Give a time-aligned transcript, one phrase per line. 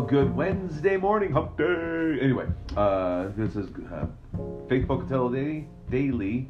[0.00, 2.18] good Wednesday morning, hump day.
[2.22, 2.46] Anyway,
[2.78, 4.06] uh, this is uh,
[4.66, 6.48] Faith Pocatello Daily,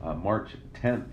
[0.00, 1.10] uh, March 10th.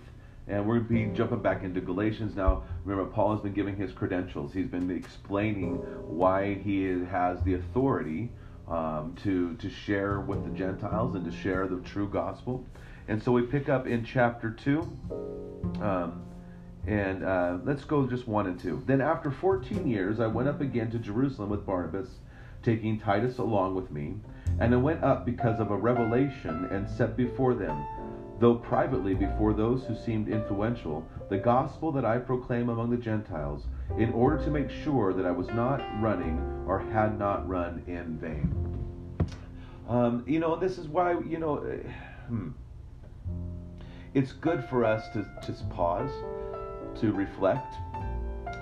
[0.47, 2.63] And we're going to be jumping back into Galatians now.
[2.85, 4.53] Remember, Paul has been giving his credentials.
[4.53, 5.77] He's been explaining
[6.07, 8.29] why he has the authority
[8.67, 12.63] um, to, to share with the Gentiles and to share the true gospel.
[13.07, 14.81] And so we pick up in chapter 2.
[15.81, 16.21] Um,
[16.87, 18.81] and uh, let's go just one and two.
[18.87, 22.09] Then after 14 years, I went up again to Jerusalem with Barnabas,
[22.63, 24.15] taking Titus along with me.
[24.59, 27.85] And I went up because of a revelation and set before them,
[28.39, 33.65] though privately before those who seemed influential, the gospel that I proclaim among the Gentiles,
[33.97, 38.17] in order to make sure that I was not running or had not run in
[38.17, 38.55] vain.
[39.87, 41.57] Um, you know, this is why, you know,
[42.27, 42.49] hmm,
[44.13, 46.11] it's good for us to just pause
[47.01, 47.75] to reflect,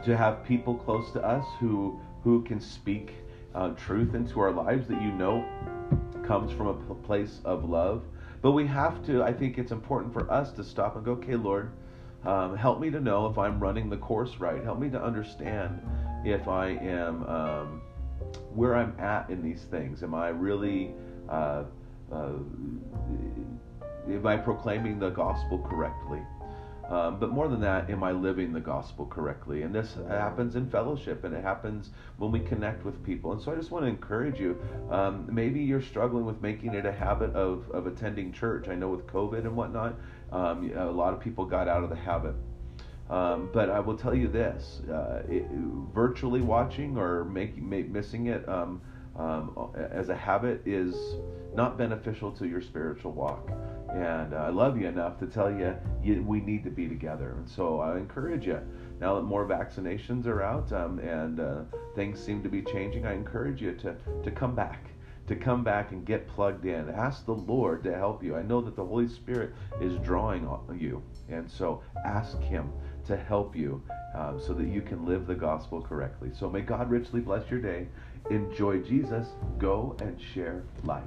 [0.05, 3.13] to have people close to us who who can speak
[3.55, 5.45] uh, truth into our lives that you know
[6.25, 8.03] comes from a place of love.
[8.41, 9.23] But we have to.
[9.23, 11.71] I think it's important for us to stop and go, okay, Lord,
[12.25, 14.63] um, help me to know if I'm running the course right.
[14.63, 15.81] Help me to understand
[16.23, 17.81] if I am um,
[18.53, 20.03] where I'm at in these things.
[20.03, 20.93] Am I really
[21.27, 21.63] uh,
[22.11, 22.33] uh,
[24.07, 26.21] am I proclaiming the gospel correctly?
[26.89, 29.61] Um, but more than that, am I living the gospel correctly?
[29.61, 33.31] And this happens in fellowship and it happens when we connect with people.
[33.31, 34.59] And so I just want to encourage you.
[34.89, 38.69] Um, maybe you're struggling with making it a habit of, of attending church.
[38.69, 39.95] I know with COVID and whatnot,
[40.31, 42.33] um, a lot of people got out of the habit.
[43.09, 45.47] Um, but I will tell you this: uh, it,
[45.93, 48.81] virtually watching or making missing it um,
[49.15, 50.95] um, as a habit is
[51.53, 53.49] not beneficial to your spiritual walk.
[53.91, 57.31] And uh, I love you enough to tell you, you, we need to be together.
[57.37, 58.59] And so I encourage you.
[59.01, 61.61] Now that more vaccinations are out um, and uh,
[61.95, 64.89] things seem to be changing, I encourage you to, to come back
[65.29, 66.89] to come back and get plugged in.
[66.89, 68.35] Ask the Lord to help you.
[68.35, 72.71] I know that the Holy Spirit is drawing on you, and so ask Him
[73.05, 73.79] to help you
[74.15, 76.31] um, so that you can live the gospel correctly.
[76.33, 77.87] So may God richly bless your day.
[78.31, 79.27] Enjoy Jesus.
[79.59, 81.03] Go and share life.